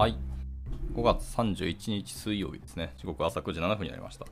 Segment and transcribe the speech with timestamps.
[0.00, 0.16] はい。
[0.94, 2.94] 5月31日水曜日ですね。
[2.96, 4.24] 時刻朝9時7分になりました。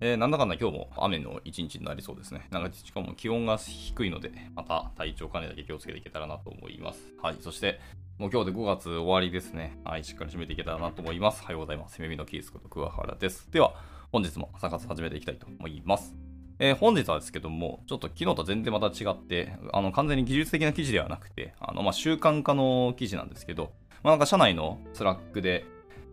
[0.00, 2.46] えー、なんだかんだ今日も雨の一日になりそうですね。
[2.50, 7.12] なんかしかも気温が低いので、また体調管理だけ気をつけていけたらなと思います。
[7.22, 7.36] はい。
[7.42, 7.78] そして、
[8.16, 9.78] もう今日で5月終わりですね。
[9.84, 10.04] はい。
[10.04, 11.42] しっかり締めていけたらなと思います。
[11.42, 11.96] おはようございます。
[11.96, 13.50] セミミのキースこと桑原です。
[13.52, 13.74] では、
[14.12, 16.16] 本日も朝活始めていきたいと思います。
[16.58, 25.64] えー、本日はですけども、ちょっと昨日と全然また違って、あの、完全に技術的な記事ではなくて、あの、まあ、習慣化の記事なんですけど、まあ、なんか社内のスラックで、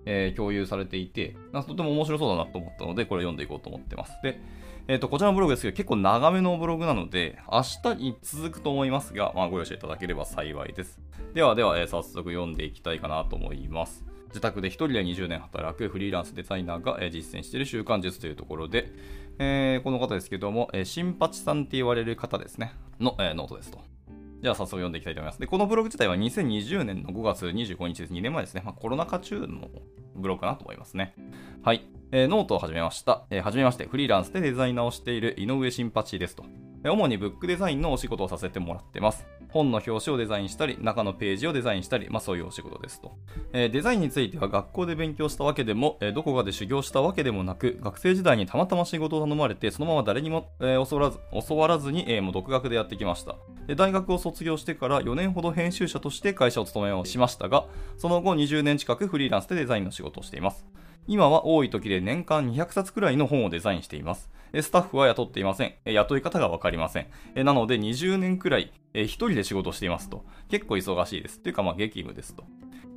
[0.06, 4.14] えー、共有されていて、とても面白そうだなと思ったので、これ読んでいこうと思ってます。
[4.24, 4.40] で、
[4.88, 7.62] えっ、ー、と、こちらのブログですけど、結構長めのブログなので、明
[7.94, 11.00] 日に続くと思いますが、まあ、ご容赦いただければ幸いです。
[11.34, 14.04] ではでは、えー、早速読んでいきたいかなと思います。
[14.30, 18.92] 自宅で1人で20年働くフリーランスデザイナーが、実践している習慣術というところで、
[19.38, 23.89] えー、この方ですけども、新八さんって言われる方ですね、の、えー、ノートですと。
[24.42, 25.40] じゃあ早速読んでいきたいと思います。
[25.40, 28.14] で、このブログ自体は2020年の5月25日です。
[28.14, 28.62] 2年前ですね。
[28.64, 29.70] まあ、コロナ禍中の
[30.16, 31.14] ブログかなと思いますね。
[31.62, 31.86] はい。
[32.12, 33.26] えー、ノートを始めました。
[33.30, 36.46] えー、はじめまして、フリーランスでデザイナーをしている井上新八ですと。
[36.84, 39.26] 主にブックデザインのお仕事をさせてもらってます。
[39.50, 43.18] 本の表紙をデザインしたり、中のページをデザインしたり、まあそういうお仕事ですと。
[43.52, 53.36] えー、デザインについては学校で勉強したわけでも、えー、どこかで修行したわけでもなく、学生時代にたまたま仕事を頼まれて、そのまま誰にも、えー、教わらず教わらずに、え、もう独学でやってきました
[53.68, 53.76] で。
[53.76, 57.66] 大学を卒業してから4年ほど編集者として会社を務めをしましたが、
[57.98, 60.66] その後20年近くフリーランスでデザインの仕事をしています。
[61.10, 64.30] 今は多い時で年間200冊くらいの本をデザインしています。
[64.62, 65.74] スタッフは雇っていません。
[65.86, 67.08] 雇い方がわかりません。
[67.44, 70.24] なので20年くらい一人で仕事していますと。
[70.50, 71.40] 結構忙しいです。
[71.40, 72.44] というかまあ激務ですと。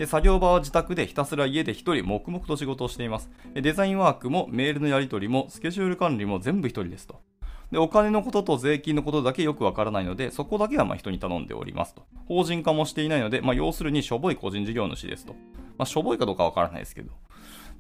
[0.04, 3.30] 作業場は自宅でひたすら家で一人黙々と仕事をしています。
[3.54, 7.22] デザインワークもメールのやり取りもスケジュール管理も全部一人ですと。
[7.70, 12.04] で、お金のことと税金のことだけよくわからないので、そこだけはま人に頼んでおりますと。
[12.28, 15.32] 法人化もしていないので、まあ、要するにしょぼい個人事業主ですと。
[15.78, 17.12] まあ、しょぼいかどうかわからないですけど。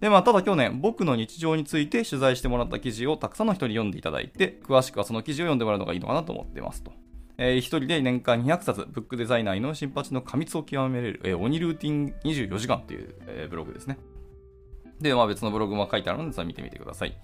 [0.02, 6.92] で、まあ、ただ去年、僕の日常について取材してもらった記事をたくさんの人に読んでいただいて、詳しくはその記事を読んでもらうのがいいのかなと思ってますと。
[7.38, 13.96] えー、一人で年間200冊、ブックデザイナーの新八の過密を極めれる、えー、鬼ルーティン24時間っていう、えー、ブログですね。
[15.00, 17.16] で、まあ別のブログも書いてあるので、見てみてください。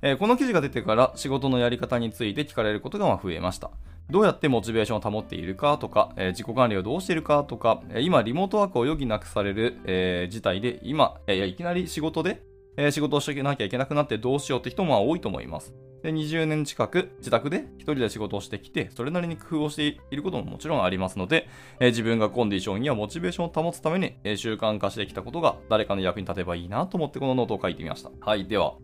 [0.00, 3.72] えー、この記事が出てから仕事のやり方について聞かれることが増えました。
[4.10, 12.42] どうやってモチベーションを保っているかとか、えー、自己管理をどうしているかとか、今リモートワークを余儀なくされる、えー、事態で、今、えー、いきなり仕事で
[12.76, 15.74] えー、仕事をしてなきゃいけなくなってどうしようって人も多いと思います。
[16.02, 21.48] で、20年近く自宅で一人で仕事をしてきて、それなりに工夫をしていることももちろんありますので、
[21.80, 28.10] えー、自分がコンディションやモチベーションを保つために、えー、習慣化してきたことが誰かの役に立てばいいなと思ってこのノートを書いてみました。
[28.20, 28.46] はい。
[28.46, 28.74] では、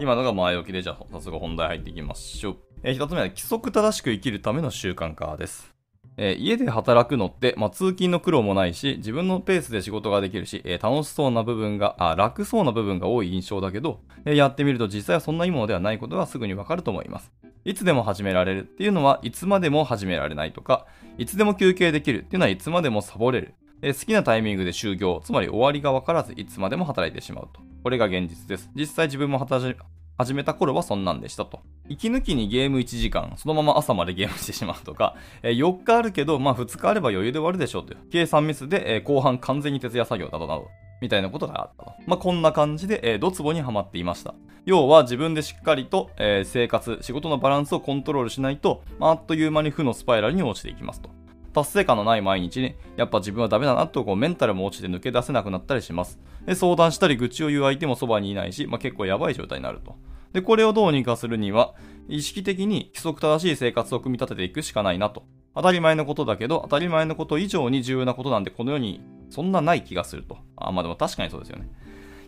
[0.00, 2.71] 今のが前置きで、じゃあ早速本題入っていきましょう。
[2.84, 5.72] えー、一つ目は規則正しく生きるための習慣化です。
[6.16, 17.32] えー、家で働くのって、まあ、通勤の苦労もないし、自分のペースで仕事ができるし、えー、楽しそうな部分が、あ、楽そうな部分が多い印象だけど、えー、やってみると実際はそんないいものではないことがすぐにわかると思います。
[17.64, 20.86] いつでも始められるっていうのは、いつまでも始められないとか、
[21.18, 23.54] いつでも休憩できるっていうのは、いつまでもサボれる。
[23.80, 27.60] え好きなタイミングで就業、つまり終わりがわからず、いつまでも働いてしまうと。
[27.82, 28.70] これが現実です。
[28.74, 29.74] 実際自分も働
[30.18, 31.60] 始めた頃はそんなんでしたと。
[31.88, 37.98] 息抜きにゲーム1時間、そのまま朝までゲームしてしまうとか、えー、4日あるけど、まあ2日あれば余裕で終わるでしょうという。
[38.10, 40.68] 計算ミスで、えー、後半完全に徹夜作業などなど、
[41.00, 41.92] みたいなことがあったと。
[42.06, 44.34] まあこんな感じで、えー、ドツボにはまっていました。
[44.64, 51.10] 要は自分でしっかりと、えー、生活、仕事のバランスをコントロールしないと、まあ、あっという間に負のスパイラルに落ちていきますと。
[51.52, 56.18] 達成感のない毎日に、やっぱ自分はダメだなとこうメンタルも落ちて抜け出せなくなったりします。
[56.46, 59.96] で相談したり愚痴を言う相手もそばにいないし、まあ、結構やばい状態になると。
[60.32, 61.74] で、これをどうにかするには、
[62.08, 65.24] 意識的に規則正しい生活を組み立てていくしかないなと。
[65.54, 70.38] 当たり前のことだけど、当たり前のこと以上に重要なことなんてこの世にそんなない気がすると。
[70.56, 71.68] あ、まあでも確かにそうですよね。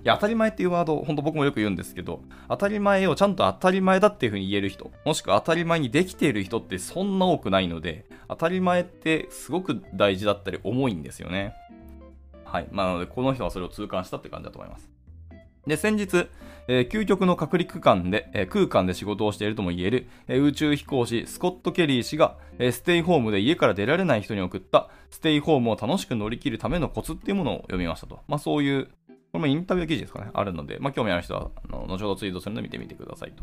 [0.05, 2.21] いや、当たり前っていうワード、本当僕もよく言うんですけど、
[2.51, 11.55] 当たり前をちゃんと当たり前だっていう風に言える人、もしくは当たり前にできている人ってそんな多くないので、当たり前ってすごく大事だったり重いんですよね。
[12.45, 12.69] はい。
[12.71, 14.89] まあ、なので、この人はそれを痛感したって感じだと思います。
[15.67, 16.29] で、先日、
[16.69, 28.21] えー、究極の隔離区間で、えー、空間で仕事をしているとも言える、えー、宇宙飛行士スコット・ケリー氏が、えステイホームで家から出られない人に送ったステイホームを楽しく乗り切るためのコツっていうものを読みましたと。
[28.29, 28.91] まあそういう、こ
[29.35, 33.43] れもインタビュー記事ですかね、あるので、まあ興味ある人は、あの後ほどツイートするので見てみてくださいと。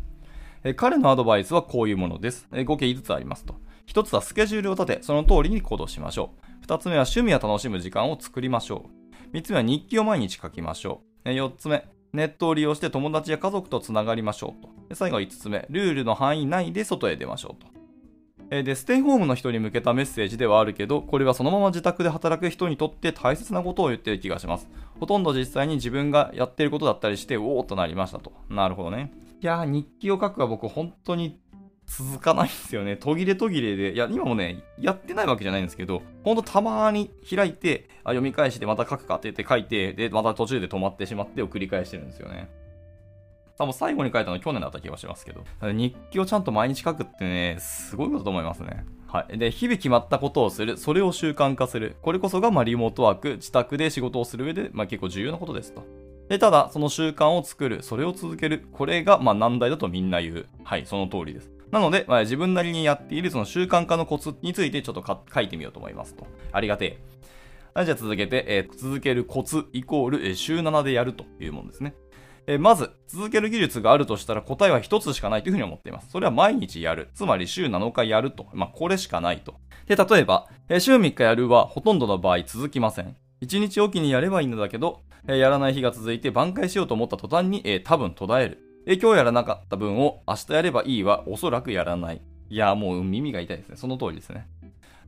[0.64, 2.48] え彼のアドバイスはこういうものです。
[2.52, 3.56] え合計5つありますと。
[3.86, 6.30] 1つはスケジュールを立て、その通りに行動しましょ
[6.62, 6.66] う。
[6.66, 8.86] 2つ目は趣味や楽しむ時間を作りましょ
[9.32, 9.36] う。
[9.36, 11.30] 3つ目は日記を毎日書きましょう。
[11.30, 14.94] 4つ目、ネットを利用して友達や家族とつながりましょうと。
[14.94, 17.72] 最後5つ目、ルールの範囲内で外へ出ましょうと。
[18.62, 24.68] で、ステイホームの人に向けたメッセージではあるけど、これはそのまま自宅で働く人にとって大切なことを言ってる気がします。
[25.00, 28.34] ほとんど実際に自分がやってることだったりして、おおっとなりましたと。
[28.50, 29.10] なるほどね。
[29.40, 31.40] いやー、日記を書くは僕本当に
[31.98, 32.96] 続かないんですよね。
[32.96, 33.92] 途切れ途切れで。
[33.92, 42.48] いや、今もね、やってないわけじゃないんですけど、ほんとたまに開いて、あ読み返してまた書くかって言って書いて、で、また途中で止まってしまってを繰り返してるんですよね。
[43.58, 45.44] 多分最後に書いたの去年だった気がしますけど。
[45.60, 48.86] 日記をちゃんと毎日書くってね、すごいことと思いますね。
[49.06, 49.36] はい。
[49.36, 50.78] で、日々決まったことをする。
[50.78, 51.96] それを習慣化する。
[52.00, 55.84] これこそが、まあ、リモートワーク、自宅で仕事をする上で、まあ、結構重要なことですと。
[56.30, 57.82] で、ただ、その習慣を作る。
[57.82, 58.66] それを続ける。
[58.72, 60.46] これが、まあ、難題だとみんな言う。
[60.64, 61.51] はい、その通りです。
[61.72, 65.04] なので、まあ、自分なりにやっているその習慣化のコツについてちょっと
[65.34, 66.26] 書いてみようと思いますと。
[66.52, 66.98] ありがて
[67.74, 67.84] え。
[67.84, 71.94] じゃあ続けて、えー、続けるコツイコール、えー、週7でやるというものですね。
[72.46, 76.10] えー、まず、続ける技術があるとしたら答えは一つしかないというふうに思っています。
[76.10, 77.08] それは毎日やる。
[77.14, 78.48] つまり週7日やると。
[78.52, 79.54] まあ、これしかないと。
[79.86, 83.16] で、例えば、えー、週3日やるはほとんどの場合続きません。
[83.42, 88.71] 1日おきにやればいいのだけど、えー、やらない日が続いて挽回しようと思った途端に、えー、多分途絶える。
[88.84, 92.22] え、今日やらなかった分を明日やればいいはおそらくやらない。
[92.50, 93.76] いや、もう耳が痛いですね。
[93.76, 94.48] その通りですね。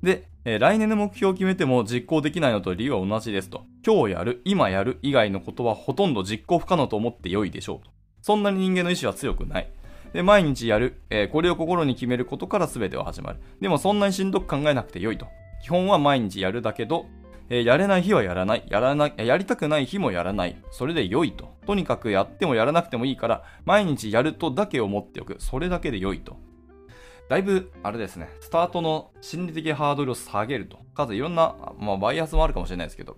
[0.03, 3.65] で、えー、来年の目標を決めても実行できないのと理由は同じですと。
[3.85, 7.91] 今日やる、今やる以外のことはほとんど実行不可能と思って良いでしょうと。
[8.23, 9.71] そんなに人間の意志は強くない。
[10.13, 13.41] で、毎日やる、えー、これを心に決めることから全ては始まる。
[13.61, 15.27] でもそんなにしんどく考えなくて良いと。
[15.63, 17.07] 基本は毎日やるだけど、
[17.51, 18.65] えー、やれない日はやらない。
[18.69, 20.57] やらな、やりたくない日もやらない。
[20.71, 21.55] それで良いと。
[21.67, 25.37] とにかくやってもやらなくてもいいから、毎日やるとだけ思っておく。
[25.39, 26.37] それだけで良いと。
[27.29, 30.79] だいぶ、あれですね、スタートの心理的ハードルを下げると。
[30.95, 33.17] 数いろんな、まあ、バイアスもあるかもしれないですけど、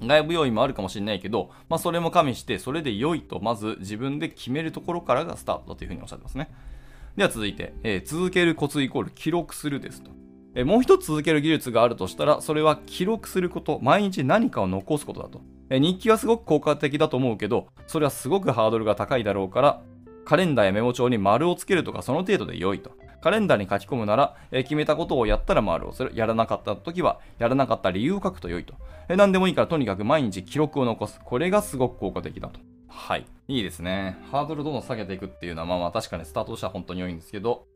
[0.00, 6.50] 外部要因もあるかもしれないけど、まあ、それも加味して、それで良いと、まず自分で決めるところからがスタートだというふうにおっしゃってますね。
[7.16, 10.10] では続いて、えー、続けるコツイコール記録するですと。
[10.54, 15.40] え、もう一つ続ける技術があるとしたら、それは記録すること、毎日何かを残すことだと。
[15.70, 19.80] え、日記はすごく効果的だと思うけど、それはすごくハードルが高いだろうから、
[20.24, 22.92] カレンダーやメモ帳に丸をつけるとかその程度で良いと。
[23.22, 26.10] カレンダーに書き込むなら、え、決めたことをやったら丸をする。
[26.14, 28.74] やらなかった時は、やらなかった理由を書くと良いと。
[29.08, 31.20] えー、何でもいいからとにかく毎日記録を残す。
[31.24, 32.60] これがすごく効果的だと。
[32.88, 33.24] はい。
[33.48, 34.18] いいですね。
[34.30, 37.66] ハードルどんどん下げていくっていうのは、まあまあ確かにスタートとしては本当に良いんですけど、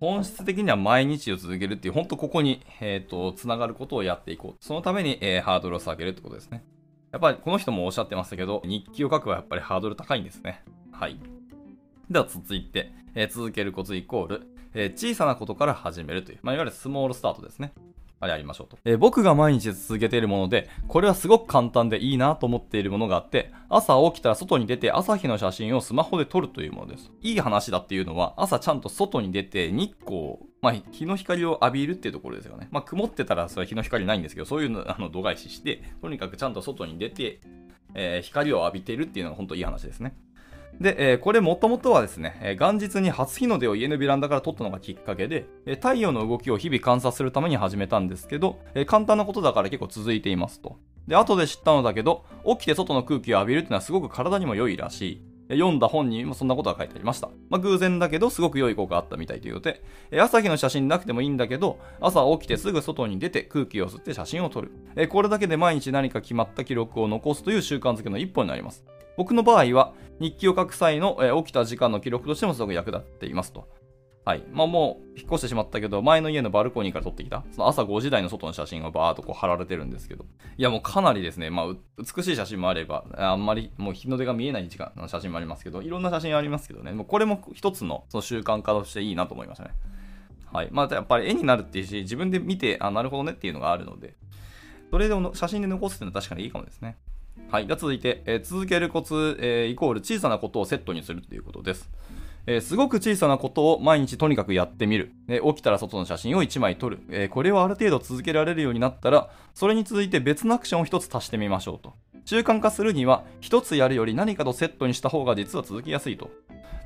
[0.00, 4.64] 本質的には毎日を続けるっていう、本当ここに、えっ、ー、と、つながることをやっていこう。
[4.64, 6.64] そのために、えー、ハードルを下げるってことですね。
[7.12, 10.64] やっぱりこの人もおっしゃってましたけど、日記を書くはやっぱりハードル高いんですね。
[10.90, 11.20] はい。
[12.10, 17.72] では続いて、えー、続けるコツイコール、えー、小さなことから始めるという、まあ、いわゆるスモールスタートですね。
[18.22, 18.78] あれやりましょうと。
[18.84, 27.10] えー、僕が毎日続けているもので、これはすごく簡単でいいなと思っているものがあって、朝起きたら外に出て朝日の写真をスマホで撮るというものです。
[27.22, 32.68] いい話だっていうのは、朝ちゃんと外に出て日光、まあ、日の光を浴びるっていうところですよね。
[32.70, 37.40] まあ、曇ってたらそれは日の光ないんですけど、そういうの、 あの、度外視して、とにかくちゃんと外に出て、
[37.94, 40.14] えー、光を浴びてるっていうのが本当いい話ですね。
[40.78, 50.78] で、えー、これもともとはですね、え、元日に初日の出を家のベランダから撮ったのがきっかけで、え、太陽の動きを日々観察するために始めたんですけど、え簡単なことだから結構続いていますと。
[51.06, 55.29] で、後で知ったのだけど、起きて外の空気を浴びるっていうのはすごく体にも良いらしい。
[55.54, 57.28] 読んだ本にもそんなことが書いてありました。
[57.48, 64.72] まあ、偶然だけど、すごく良い効果があったみたいということで、朝日の写真なくてもいいんだけど、朝起きてすぐ外に出て空気を吸って写真を撮る。
[64.96, 68.84] えこれだけで毎日何か決まった記録を残すという習慣づけの一歩になります。
[69.16, 73.68] 僕の場合は、日記を書く際の、え起きた時間の記録としてもすごく役立っていますと。
[74.24, 74.44] はい。
[74.52, 80.26] まあもう、引っ越してしまったけど、前の家のバルコニーから撮ってきた、その朝5時台の外の写真がバーっとこう貼られてるんですけど、
[80.58, 81.66] いやもうかなりですね、まあ、
[81.98, 89.70] 美しい写真もあれば、あんまりもう日の出が見えない時間の写真もありますけど、いろんな写真ありますけどね、もうこれも一つのその習慣化としていいなと思いましたね。
[90.52, 90.68] はい。
[90.70, 94.14] まあやっぱり絵になるっていうし、自分で見て、あ、なるほどねっていうのがあるので、
[94.90, 96.98] それでも写真で残すっていうのは確かにいいかもですね。
[97.50, 97.66] はい。
[97.66, 101.88] では続いて、えー、続けるコツ、えー、イコール小さなことをセットにするということです。
[102.50, 105.12] えー、すごく小さなことを毎日とにかくやってみる。
[105.28, 111.92] え起きたら外の写真を1枚撮る、えこれをある程度続けられるようになったら、それに続いて別のアクションを1つ足してみましょうと。
[112.24, 116.28] 習慣化するには、1つやるより何かとセットにした方が実は続きやすいと。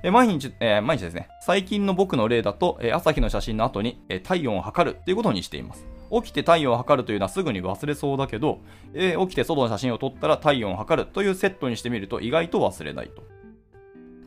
[0.03, 5.87] え毎日、えー、毎日ですね、最近の僕の例だと、え朝日の写真の後に、え体温を測るということにしています。
[6.13, 8.61] 起きて体温を測るというのはすぐに忘れそうだけど、
[8.93, 13.23] え、起きて外の写真を撮ったら体温を測るというセットにしてみると意外と忘れないと。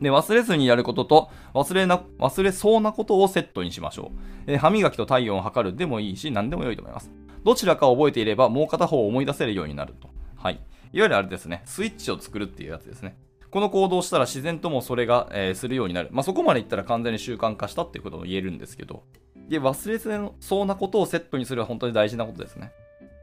[0.00, 4.12] で、忘れずにやることと、忘れな、忘れそうなことをセットにしましょ
[4.46, 4.52] う。
[4.52, 7.10] えー、歯磨きと体温を測るでもいいし、何でも良いと思います。
[7.44, 10.08] どちらかを覚えていれば、もう片方を思い出せるようになると。
[10.36, 10.54] はい。
[10.92, 13.16] いわゆるあれですね、スイッチを作るっていうやつですね。
[13.50, 16.08] この行動をしたら自然ともそれが、えー、するようになる。
[16.12, 19.04] まあ、そこまでいったら完全に習慣化したっていうことも言えるんですけど、
[19.48, 19.98] で、忘れ
[20.40, 22.72] そうなことをセットにするは本当に大事なことですね。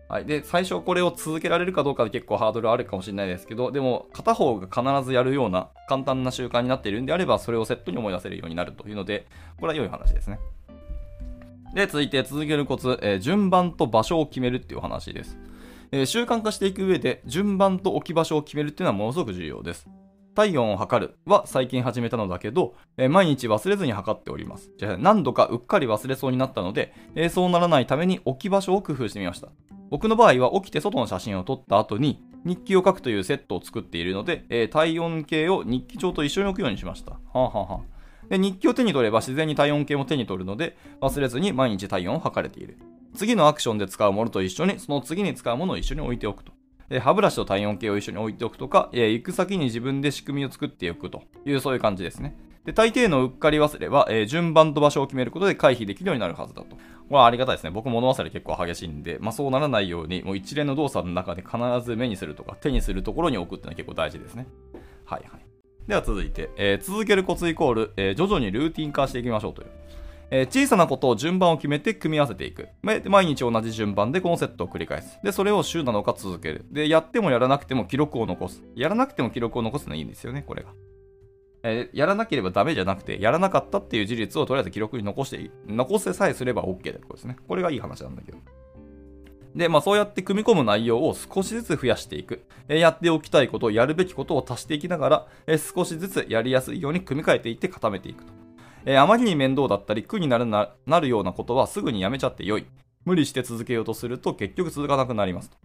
[0.07, 0.25] はい。
[0.25, 9.25] で、最初これを続けられるかどうかで結構ハードルあるかもしれないですけど、でも片方が必ずやるような簡単な習慣になっているんであれば、それをセットに思い出せるようになるというので、
[9.59, 10.39] これは良い話ですね。
[11.73, 15.37] で、続いて続けるコツ、えー、順番と場所を決めるっていう話です。
[15.91, 19.89] えー、習慣化していく上で、順番と置き場所を決めるっていうのはものすごく重要です。
[20.35, 24.69] 体温を測るは最近始めたのだけど、えー、毎日忘れずに測っております。
[24.77, 29.47] じゃあ何度かうっかり忘れそうになったので、えー、そうならないために置き場所を工夫してみました。
[29.89, 37.13] 僕の場合は起きて外の写真を撮った後に日記を書くというセットを作っているので、えー、体温計を日記帳と一緒に置くようにしました。
[37.13, 37.79] はあ、はは
[38.25, 42.77] あ、で日記を手に取れば自然に体温計も手に取るので忘れずに毎日体温を測れている。
[43.15, 46.51] 次のアクションで使うものと一緒にその次に使うものを一緒に置いておくと。
[46.89, 52.37] え歯ブラシと体温計を一緒に置いておくとか、え行く先に自分で仕組みを作っておくというそういう感じですね。
[52.65, 56.75] で、大抵のうっかり忘れは、えー、順番と場所を決めることで回避できるようになるはずだと。
[56.75, 56.77] こ
[57.11, 57.69] れはありがたいですね。
[57.69, 64.47] 僕物忘れ結構激しいんで、まあそうならないように、もう一連の動作の中で必ず目にするとか、手にするところに置くっていうのは結構大事ですね。
[65.05, 65.41] はいはい。
[65.87, 69.67] では続いて、えー、続けるコツイコール、えー、徐々にルーティン化していきましょうという。
[70.31, 72.67] えー、小さなことを順番を決めて組み合わせていく。
[72.81, 75.19] 毎日同じ順番でこのセットを繰り返す。
[75.23, 76.65] で、それを週7日続ける。
[76.71, 78.63] で、やってもやらなくても記録を残す。
[78.75, 80.69] やらなくても記録を残すのはいいんですよね、これが。
[81.63, 85.51] えー、やらなければダメじゃなくて、やらなかったっていう事実をとりあえず記録に残していい。
[85.67, 87.37] 残せさえすれば OK ってことですね。
[87.47, 88.37] これがいい話なんだけど。
[89.55, 92.43] で、まあそうやって組み込む内容を少しずつ増やしていく。
[92.67, 98.44] えー、やっておきたいこと、やるべきことを足していきながら、えー、少しずつやりやすいように組み替えていって固めていくと。
[98.85, 102.65] えー、あまりに面倒だったり苦になるななるようなことはすぐにやめちゃってよい。
[103.03, 105.57] 無理して続けようとすると結局続かなくなりますと。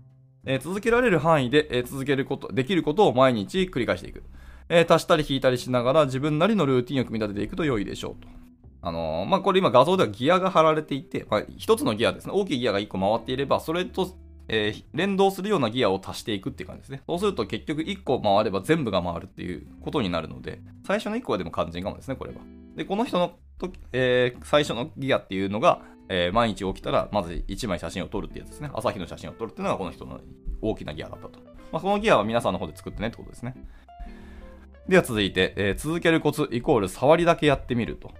[0.45, 4.23] えー、続けられる範囲で、えー、続けること、できることを毎日繰り返していく。
[4.69, 8.29] え、足したり引いたりしながら自分なりのルーティンを組み立てていくと良いでしょうと。
[8.83, 12.33] あの、まあ、これ今画像ではギアが貼られていて、まあ、一つのギアですね。
[12.35, 14.17] 大きいギアが一個回っていれば、それと、
[14.49, 17.03] えー、連動するようなギアを足していくっていう感じですね。
[17.07, 22.60] そうすると結局1個回れば全部が回るっていうことになるので、最初の1個はでも肝心かもですね、これは。
[22.77, 28.71] で、この人の時、えー、最初のギアっていうのが、えー、毎日起きたら、まず1枚写真を撮るってやつですね。
[28.75, 30.21] 朝日の写真を撮るっていうのがこの人の
[30.61, 31.39] 大きなギアだったと。
[31.73, 33.55] まあ、このギアは皆さんの方で作ってねってことですね。
[34.89, 38.11] では続いて、えー、続けるコツイコール触りだけやってみると。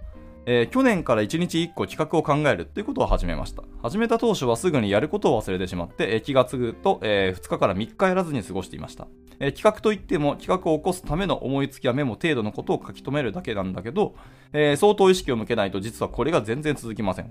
[0.45, 3.63] えー、去年から1日1個企画を考えるということを始めました。
[3.83, 9.07] 始めた当初はすぐにやることを忘れてしまって、えー、気がつくと、えー、2日から3日やらずに過ごしていました、
[9.39, 14.15] え企画といっても企画を起こすための思いつきやメモ程度のことを書き留めるだけなんだけど、
[14.53, 17.29] え相当意識を向けないと実はこれが全然続きません。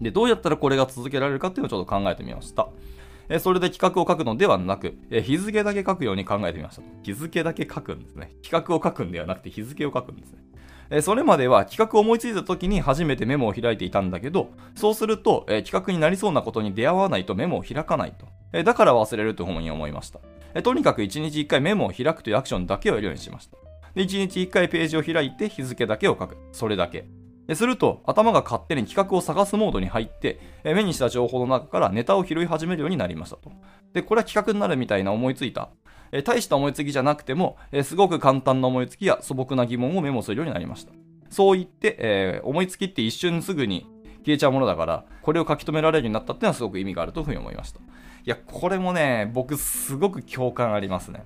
[0.00, 2.68] で、どうやったらこれが続けられるかっていうのをちょっと考えてみました。
[3.28, 6.82] えそれで企画を書くのではなく、え日付だけ書くように考えてみました。
[7.02, 8.32] 日付だけ書くんですね。
[8.42, 10.42] 企画を書くんではなくて日付を書くんですね。
[10.96, 18.26] えそれまでは企画を思いついた時に初めてメモを開いていたんだけど、そうすると、え企画になりそうなことに出会わないとメモを開かないと。
[18.52, 20.20] えだから忘れるというふうに思いました。
[20.54, 23.58] えとにかく1日1回メモを開くというアクションだけをやるようにしました。
[23.96, 26.36] で1日1回ページを開いて日付だけを書く。
[26.52, 27.06] それだけ。
[27.56, 33.50] すると、頭が勝手に企画を探すモードに入って、目にした情報の中からネタを拾い始めるようになりましたと。
[33.92, 35.70] で、これは企画になるみたいな思いついた。
[36.16, 40.92] え大した思いつきじゃなくても、えすごく簡単な思いつきや素朴な疑問をメモするようになりました。
[41.28, 43.84] そう言って、えー、思いつきって一瞬すぐに
[44.24, 47.80] 消えちゃうものだから、これを書き留められるようになったっていうのはすごく意味があるというふうに思いました。
[47.80, 47.82] い
[48.26, 51.24] や、これもね、僕すごく共感ありますね。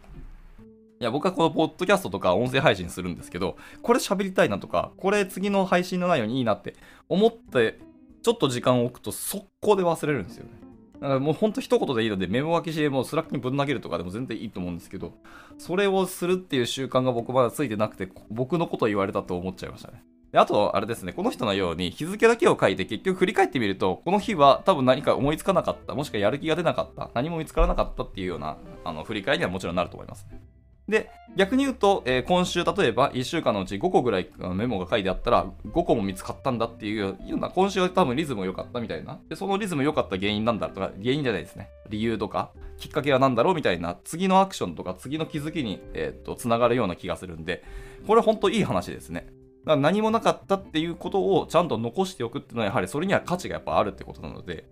[1.00, 6.75] いや、僕はこのポッドキャストとか音声配信するんですけど、これ喋りたいなとか、これ次の配信の内容にいいなって
[7.11, 7.78] 思って、
[8.23, 10.67] ちょっと時間を置くと速攻で忘れるんですよね。
[11.00, 15.14] もうほんと一言でいいのでメモ書きしてもうスラックにぶん投げるとかでも全然いいと思うんですけど、
[15.59, 20.02] それをするっていう習慣が僕まだついてなくて、僕のこと言われたと思っちゃいましたね。
[20.33, 30.40] であと、あれですね、この人のように日付だけを書いて結局振り返ってみると、この日は多分何か思いつかなかった、もしくはやる気が出なかった、何も見つからなかったっていうようなあの振り返りにはもちろんなると思います、ね。
[30.88, 39.21] で、逆に言うと、えー、今週例えば1週間のうち5個ぐらいメモが書いてあったら5個も見つかったんだっていうような、今週は多分リズム良かったみたいな。
[39.28, 41.68] で、そのリズム良かった原因なんだとか、原因じゃないですね。
[41.90, 47.62] 理由とか、きっかけは何だろうみたいな、次のアクションとか次の気づきに、えー、っと、つながるような気がするんで、
[48.07, 49.26] これ本当いい話ですね。
[49.64, 54.64] だから何もなかったっていうことをちゃんと残しておくっていうのはやはりそれには価値がやっぱあるってことなので、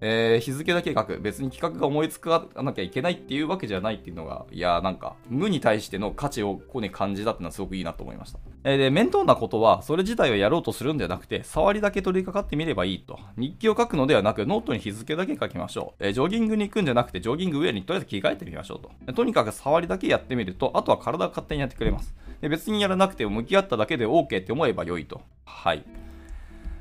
[0.00, 1.18] えー、日付だけ書く。
[1.20, 8.38] 別に企画が思いつかなきゃいけないっていうわけじゃないっていうのが、いや、なんか、無に対しての価値をここに感じたっていうのはすごくいいなと思いました。
[8.64, 13.18] えー、で、面倒なことは、それ自体をやろうとするんではなくて、触りだけ取り掛かってみればいいと。
[13.36, 16.04] 日記を書くのではなく、ノートに日付だけ書きましょう。
[16.06, 19.12] えー、ジョギングに行くんじゃなくて、ジョギングウェアにとりあえず着替えてみましょうと。
[19.12, 22.14] とにかく触りだけやってみると、あとは体が勝手にやってくれます。
[22.40, 25.20] で別にやらなくても向き合っただけで OK って思えば良いと。
[25.44, 25.84] はい。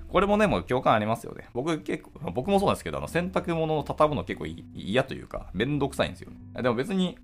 [0.09, 1.49] これもね、もう共感ありますよね。
[1.53, 6.61] 僕結構、僕もそうなんですけど、あの洗濯物を畳むの結構嫌というか、めんどくさいんですよ、ね。
[6.61, 7.17] でも別に、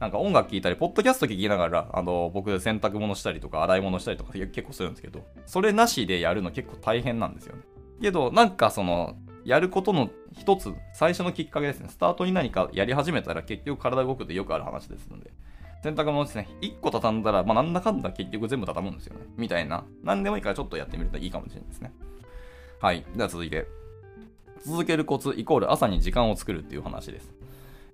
[0.00, 7.62] なんか音楽聴いたり、ポッドキャスト聴きながら、あの、僕洗濯物したりとか、洗い物したりとか結構するんですけど、それなしでやるの結構大変なんですよね。
[8.02, 11.88] けど、なんかその、やることの一つ、最初のきっかけですね。
[11.88, 15.30] スタートに何かやり始めたら結局体動くってよくある話ですので。
[15.82, 19.24] 洗濯物ですね、1個畳んだら、まあ、なんだかんだ結局全部畳むんですよね。
[19.36, 19.84] みたいな。
[20.02, 21.92] なんでもいいからちょっとやってみるといいかもしれないですね。
[22.80, 23.04] はい。
[23.14, 23.66] では続いて。
[24.64, 27.32] 続けるコツイコール朝に時間を作るっていう話です。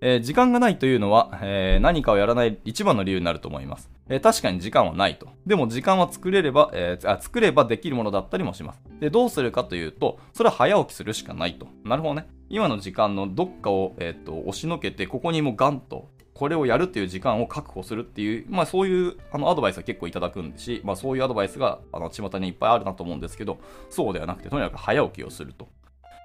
[0.01, 3.89] えー、時間がないというのは、えー、何かをやらない一番の理由になると思います。
[4.09, 5.29] えー、確かに時間はないと。
[5.47, 8.81] でも時間は作れれば、えあ、作ればできるものだったりもします。
[8.99, 11.69] で、どうするかというと、それは早起きするしかないと。
[11.85, 12.27] なるほどね。
[12.49, 23.59] 今の時間のどっかを、えっと、押しのけて、ここにもガンとこれをやるっていう時間を確保するっていう、まあそういうあのアドバイスは結構いただくんですし、まあそういうアドバイスがあの巷にいっぱいあるなと思うんですけど、
[23.91, 25.69] そうではなくて、とにかく早起きをすると。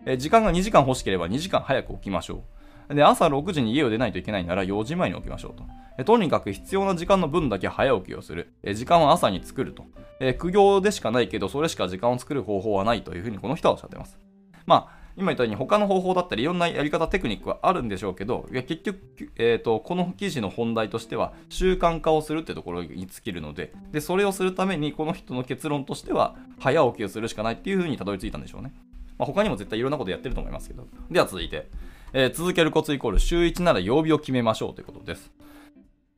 [0.05, 2.43] え時間が2時間欲しければ2時間早く起きましょ
[2.89, 2.95] う。
[2.95, 5.63] で、朝6時に家を出ないといけないなら4時前に起きましょうと。
[5.97, 8.53] えとにかく必要な時間の分だけ早起きをする。
[8.63, 9.83] え時間は朝に作ると。
[10.19, 14.17] え苦行でしかないけど、それしか時間を作る方法はないというふうにこの人はおっしゃってます。
[14.65, 18.99] まあ、今言ったように他の方法だったりいろんなやり方テクニックはあるんでしょうけどいや結局、
[19.35, 28.71] えーと、この記事の本題としては習慣化をするってところに尽きるのででそれをするためにこの人の結論としては早起きをするしかないっていうふうにたどり着いたんでしょうね、
[29.17, 30.87] まあ、他にも絶対いろんなことやってると思いますけど。
[31.09, 31.67] では続いて、
[32.13, 35.31] えー、続けるコツイコール週1なら曜日を決めましょうということです。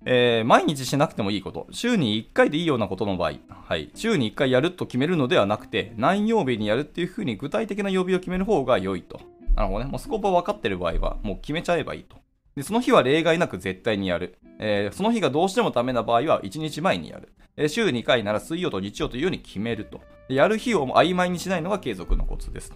[0.05, 9.19] えー、毎日しなくてもいいこと、週に1回でいいようなことの場合、はい、週に1回やると決めるのではなくて、何曜日にやるっていうふうに具体的な曜日を決める方が良いと。
[9.55, 9.91] なるほどね。
[9.91, 12.17] もうスコープは分かってる場合は、もう決めちゃえばいいと。
[12.55, 14.37] で、その日は例外なく絶対にやる。
[14.59, 17.33] えー、その日がどうしてもダメな場合は1日前にやる。
[17.57, 20.01] えー、週2回なら水曜と日曜というように決めると。
[20.29, 22.73] やる日を曖昧にしないのが継続のコツです。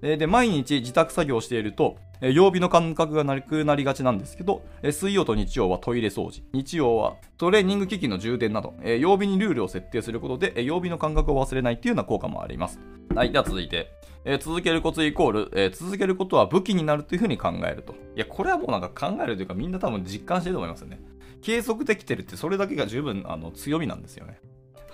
[0.00, 12.80] で、毎日自宅作業していると、え曜日の感覚がなくなりがちなんですけど、え水曜と日曜はトイレ掃除、日曜はトレーニング機器の充電など、え曜日にルールを設定することで、え曜日の感覚を忘れないっていうような効果もあります。
[13.14, 13.90] はい、では続いて、
[14.24, 17.94] えー、続けるコツイコール、えー、続けることは武器になるというふうに考えると。
[18.14, 21.00] いや、これはもうなんか考えるというか、みんな多分実感してると思いますよね。
[21.40, 24.40] 継続できてるってそれだけが十分あの強みなんですよね。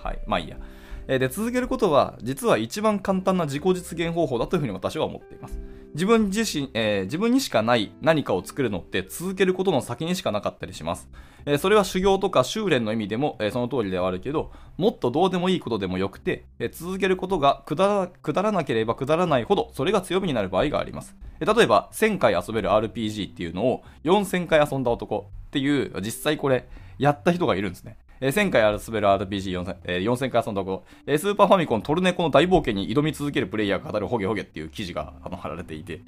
[0.01, 0.19] はい。
[0.27, 0.57] まあいいや。
[1.07, 5.59] で、続けることは、実は一番簡単な自己実現方法だというふうに私は思っています。
[5.93, 11.07] 自分自身、えー、自分にしかない何かを作るのって続けることの先にしかなかったりします。
[11.45, 18.09] えー、それは修行とか修練の意味でも、えー、その通りではあるけど、もっとどうでもいいことでもよくて、え続けることがくだ
[18.41, 21.15] らなければくだらないほど、それが強みになる場合があります。
[21.39, 27.97] え例えば、1000回遊べる RPG っていうのを4000回遊んだ男っていう、実際これ、やった人がいるんですね。
[28.21, 36.01] えー、1000回遊べる RPG4000、え、4000回遊んだ子、えー、スーパーファミコントルネコの大冒険に挑み続けるプレイヤーが語るホゲホゲっていう記事があの貼られていて、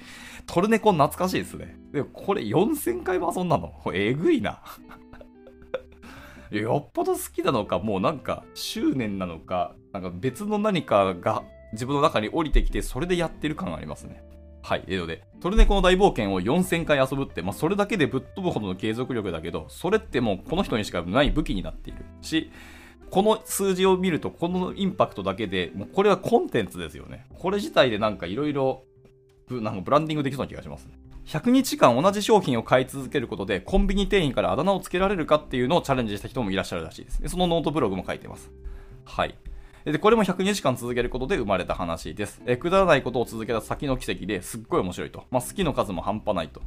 [0.46, 1.76] トルネコ懐かしいですね。
[1.92, 3.72] でこれ4000回も遊んだの？
[3.92, 4.62] えぐいな。
[6.50, 11.42] よっぽど好きなのか、もうなんか執念なのか、なんか別の何かが
[11.72, 14.22] 自分の中に降りてきて、それでやってる感がありますね。
[14.62, 14.84] はい。
[14.86, 22.50] えー、ので、トルネコの大冒険を4000回遊ぶって、まあ、それだけでぶっ飛ぶほどの継続力だけど、それってもうこの人にしかない武器になっているし、
[23.10, 27.26] この数字を見ると、このインパクトだけで、もうこれはコンテンツですよね。
[27.38, 28.84] これ自体でなんかいろいろ、
[29.50, 30.88] なんかブランディングできそうな気がします。
[31.26, 37.22] 100日間同じ商品を買い続けることで、コンビニ店員からあだ名をつけられるかっていうのをチャレンジした人もいらっしゃるらしいです。
[37.22, 38.50] でそのノートブログも書いてます。
[39.04, 39.34] はい。
[39.92, 42.42] で、これも102時間続けることで生まれた話です。
[42.46, 45.24] えくだらないことを続けた先の奇跡ですっごい面白いと。
[45.30, 46.62] まあ、好きの数も半端ないと。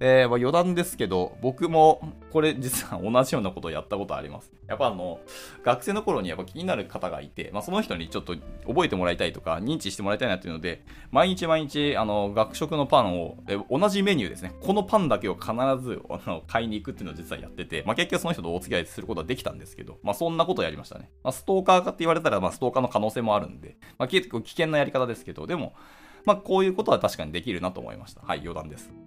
[0.00, 4.52] えー、まあ、余談ですけど、僕もこれ実は同じようなことをやったことあります。
[4.66, 5.20] やっぱあの、
[5.64, 8.34] 学生の頃にやっぱ気になる方がいて、まあ、その人にちょっと
[8.66, 14.52] 覚えてもらいたいとか、認知してもらいたいなっていうので、毎日毎日、あの、学食のパンを、え同じメニューですね。
[14.60, 21.10] このパンだけを必ずあの買いに行くっていうのを実はやってて、まあ、結局その人とお付き合いすることはできたんですけど、まあ、そんなことをやりましたね。
[21.22, 25.74] まあ、ストーカーかって言われたら、まあ、ストーカーの可能性もあるんで、まあ、結構危険なやり方ですけど、でも、
[26.24, 28.20] まあ、こういうことは確かにできるなと思いました。
[28.22, 29.05] はい、余談です。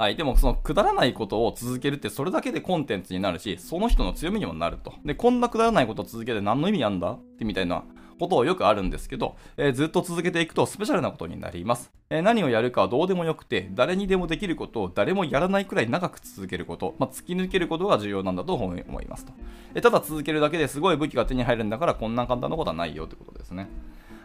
[0.00, 0.16] はい。
[0.16, 4.94] でも、そのくだらないことを続けるって、それだけでコンテンツになるし、その人の強みにもなると。
[5.04, 7.84] で、こんなくだらないことを続けて何の意味あんだってみたいな
[8.18, 11.92] ことをよくあるんですけど、えー、ずっと続けていくとスペシャルなことになります。
[12.08, 19.34] えー、何をやるかはどうでもよくて、誰にでもできることを誰もやらないくらい長く続けること、まあ、突き抜けることが重要なんだと思いますと。
[19.74, 23.68] えー、ただ続けるだけですごい武器が手に入るんだから、こんな簡単なことはないよってことですね。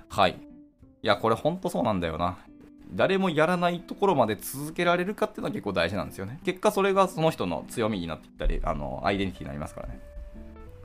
[0.07, 0.39] はい。
[1.03, 2.37] いや、これほんとそうなんだよな。
[2.91, 6.39] 誰もやらないところまで続けられるかっていうのは結構大事なんですよね。
[6.45, 9.99] 結果それがその人の強みになっていったり、あの、アイデンティティになりますからね。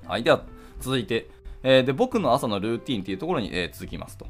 [0.07, 0.23] はい。
[0.23, 0.43] では、
[0.81, 1.29] 続いて、
[1.63, 4.27] えー、で、僕の朝のルーティンっていうところに、えー、続きますと。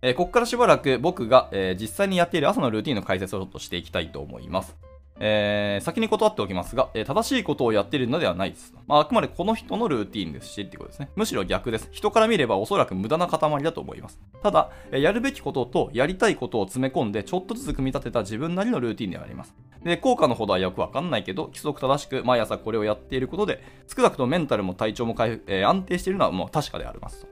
[0.00, 4.76] えー、ここからしばらく僕が、え実際にやっている朝のルーティンの解説をちょっとしていきたいと思います。
[5.20, 8.74] えー、先に断っておきますが、えー、正しいことをやっているのではないです。
[8.86, 11.10] まあ、あくまでこの人のルーティーンですしっていうことですね。
[11.16, 11.88] むしろ逆です。
[11.90, 14.20] 人から見ればおそらく無駄な塊だと思います。
[14.42, 19.54] ただ、えー、やるべきこととやりたいことを詰め込んでちょっとずつ組み立てた自分なりのルーティンではあります。
[19.82, 27.28] で、効果のほどはよくわかんないけど、規則正しく毎朝これをやっていることで、少なくともメンタルも体調も回復、え安定しているのはもう確かでありますと。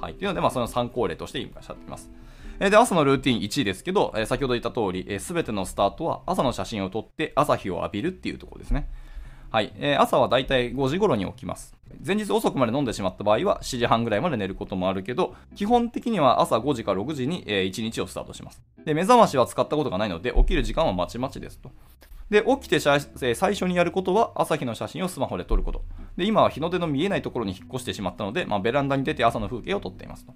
[0.00, 0.14] はい。
[0.14, 2.10] というので、まあ、その参考例として今、おっしゃっています。
[2.60, 8.88] えで、朝のルーティン1位ですけど、え先ほど言った通り、す、え、べ、てのスタートは朝の写真を撮って朝日を浴びるっていうところですね。
[9.50, 9.72] はい。
[9.76, 11.76] えー、朝はだいたい5時頃に起きます。
[12.04, 18.62] 前日遅くまで飲んでしまった場合は7時半ぐらいまで寝ることもあるけど、基本的には朝5時か6時に、えー、1日をスタートします。
[18.84, 21.70] で、目覚ましは使ったことがないので、起きる時間はまちまちですと。
[22.30, 23.00] で、起きて最
[23.52, 25.84] 初にやることは朝日の写真をスマホで撮ること。
[26.16, 30.32] で、今は日の出の見えないところに引っ越してしまったので、まあ、ベランダに出て朝の風景を撮っていますと。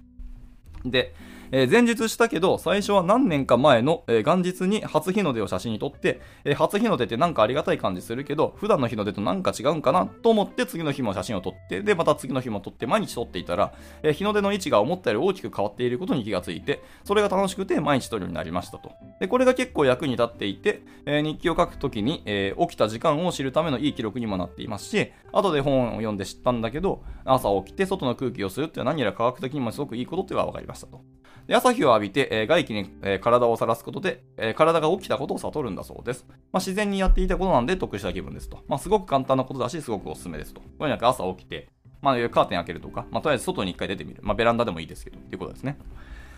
[0.85, 1.15] で、
[1.51, 18.91] えー、前日したけど、最初は何年か前の、えー、元日に初日の出を写真に撮って、えー、初日の出ってなんかありがたい感じするけど、普段の日の出となんか違うんかなと思って次の日も写真を撮って、で、また次の日も撮って毎日撮っていたら、え日の出の位置が思ったより大きく変わっていることに気がついて、それが楽しくて毎日撮るようになりましたと。
[19.19, 31.01] で、これが結構役に立っていて、え日記を書くときに、え起きた時間を知るためのいい記録にもなっていますし、後で本を読んで知ったんだけど、朝起きて外の空気を吸うっていうのは何やら科学的にもすごくいいことっていうのが分かりましたと。
[31.47, 36.25] で朝日を浴びて、えー、外気に、えー、体をさらすことで、えー、体が起きたことを悟るんだそうです。
[36.27, 38.59] まあ、自然にやっていたことなんで得した気分ですと。
[38.67, 40.61] まあ、すごく簡単なことだし、すごくおすすめですと。
[40.77, 41.69] とにかく朝起きて、
[42.01, 44.19] まあ、カーテン開けるとか、まあ、とりあえず外に一回出てみる。
[44.23, 45.77] まあ、ベランダでもいいですけど、ということですね。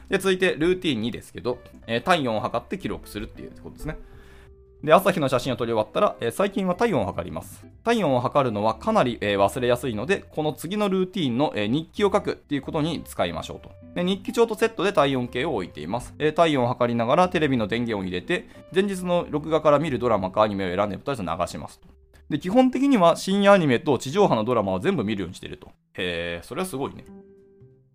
[0.10, 3.98] で、続いて、ルーティン2ですけど、え、体温を測って記録するっていうことですね。
[4.84, 7.66] で、朝日の写真を撮り終わったら、えー、最近は体温を測ります。
[7.84, 13.72] 体温を測るのはかなり、えー、忘れやすいので、この次のルーティンの、えー、日記を書くっていうことに使いましょうと。
[13.96, 21.88] で日記帳とセットで体温計を置いています、え体温を測りながらテレビの電源を入れて、前日の録画から見るドラマかアニメを選んで、とりあえず流しますと。
[22.30, 25.68] で、基本的には深夜アニメと地上波のドラマは全部見るようにしていると。
[25.96, 27.04] へえ、それはすごいね。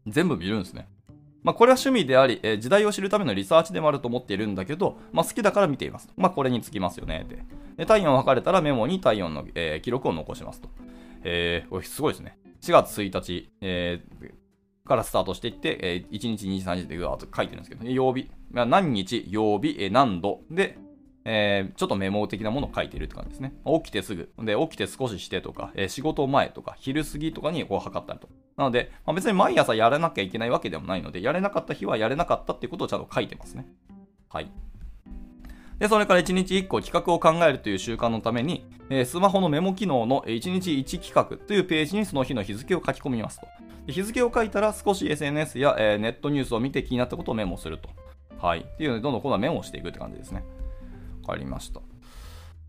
[0.07, 0.89] 全部見るんですね。
[1.45, 6.09] まあ、これは趣味であり、え、時代を知るためのリサーチでもあると思っているんだけど、まあ、好きだから見ています。
[6.17, 7.27] まあ、これにつきますよね。
[7.29, 7.45] で
[7.77, 10.71] で体温を測れたらメモに体温の、えー、記録を残しますと。
[11.23, 12.39] えー、すごいですね。
[12.63, 20.41] 4月1日、えー、からスタートしていって、えー、1日、2日、3日でぐわーっと書いてるんですけど、曜日、何日、曜日、え、何度？
[20.51, 20.79] で、
[21.27, 23.53] えー、ちょっとメモ的なものを書いているって感じですね。
[23.67, 24.33] 起きてすぐ。
[24.39, 28.29] で、起きて少ししてとか、えー、仕事前とか、昼過ぎとかにこう測ったりと。
[28.57, 33.67] なので、まあ、別に毎朝やらなきゃいけないわけでもないので、やれなかった日はやれなかったっていうことをちゃんと書いてますね。
[34.29, 34.51] はい。
[35.79, 43.47] で、それから1日1個企画を考えるという習慣のために、えー、スマホのメモ機能の1日1企画というページにその日の日付を書き込みますと。
[43.89, 47.89] 日付を書いたら少し SNS や、えー、ネットニュースを見て気になったことをメモすると。
[48.39, 48.61] はい。
[48.61, 50.45] っていうので、どんどん今度はメモしていくって感じですね。
[51.27, 51.81] わかりました。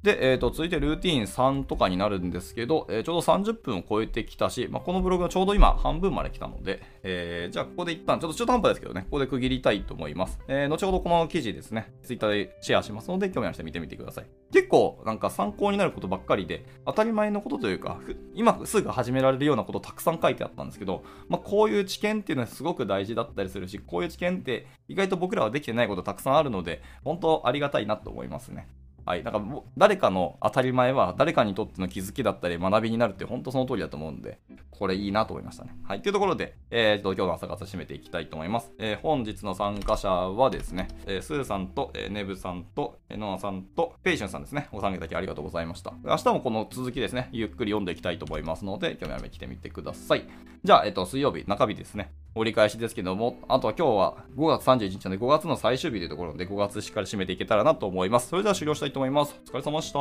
[0.05, 10.39] で、えーと、続いてルーティン3とかになるんですけど、えー、ちょうど30分を超えてきたし、まあ、このブログはちょうど今半分まで来たので、えー、じゃあここで一旦、ちょっと中途半端ですけどね、ここで区切りたいと思います。
[10.47, 14.25] えー、後ほどこの記事ですね、Twitter でシェアしますので、興味ある人見てみてください。
[14.53, 17.99] 結構なんか参考になることばっかりで、当たり前のことというか、
[18.35, 28.67] 今すぐ始められるようなことたくさん書いてあったんですけど、まあ、こういう知見っていうのはすごく大事だったりするし、こういう知見って意外と僕らはできてないことたくさんあるので、本当ありがたいなと思いますね。
[29.05, 29.23] はい。
[29.23, 29.45] だから
[29.77, 34.39] 誰かの当たり前は誰かにとっての気づきだったり学びになるって本当その通りだと思うんで、
[34.71, 35.75] これいいなと思いましたね。
[35.83, 36.01] はい。
[36.01, 38.71] というところで、えー、と、今日の朝活締めていきたいと思います。
[38.79, 44.67] えー、本日の参加者はですね、えー、スーさんと、えー、ネブさんと、えー、ノアさんと、ペイシュンさんですね。
[44.71, 45.93] ご参加いただきありがとうございました。
[46.03, 50.25] 明日もこの続きですね、ゆっくり読んでいきたいと思いますので、興味ある方来てみてください。
[50.63, 52.11] じゃあ、えっ、と、水曜日、中日ですね。
[52.35, 58.27] 折り返しですけども、あとは今日は5月31日なので5月の最終日というところで5月しっかり締めていけたらなと思います。
[58.27, 59.39] それでは終了したいと思います。
[59.47, 59.99] お疲れ様でした。